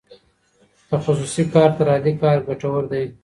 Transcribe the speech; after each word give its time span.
تخصصي 0.91 1.43
کار 1.53 1.69
تر 1.77 1.87
عادي 1.93 2.13
کار 2.23 2.37
ګټور 2.47 2.83
دی. 2.91 3.03